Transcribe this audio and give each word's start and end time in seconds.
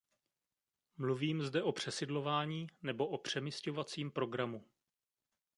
Mluvím 0.97 1.41
zde 1.41 1.63
o 1.63 1.71
přesidlování 1.71 2.67
nebo 2.81 3.07
o 3.07 3.17
přemisťovacím 3.17 4.11
programu. 4.11 4.65